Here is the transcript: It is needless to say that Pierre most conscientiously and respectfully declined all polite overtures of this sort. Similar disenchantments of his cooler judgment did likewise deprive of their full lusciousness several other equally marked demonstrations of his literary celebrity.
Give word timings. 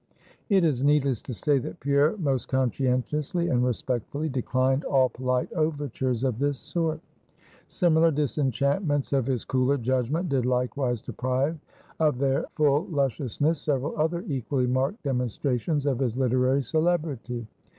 It 0.49 0.63
is 0.63 0.83
needless 0.83 1.21
to 1.21 1.31
say 1.35 1.59
that 1.59 1.79
Pierre 1.79 2.17
most 2.17 2.47
conscientiously 2.47 3.49
and 3.49 3.63
respectfully 3.63 4.29
declined 4.29 4.83
all 4.83 5.09
polite 5.09 5.53
overtures 5.53 6.23
of 6.23 6.39
this 6.39 6.57
sort. 6.57 6.99
Similar 7.67 8.09
disenchantments 8.09 9.13
of 9.13 9.27
his 9.27 9.45
cooler 9.45 9.77
judgment 9.77 10.27
did 10.29 10.43
likewise 10.47 11.01
deprive 11.03 11.59
of 11.99 12.17
their 12.17 12.45
full 12.55 12.87
lusciousness 12.89 13.61
several 13.61 13.95
other 13.95 14.23
equally 14.25 14.65
marked 14.65 15.03
demonstrations 15.03 15.85
of 15.85 15.99
his 15.99 16.17
literary 16.17 16.63
celebrity. 16.63 17.45